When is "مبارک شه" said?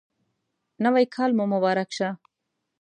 1.53-2.09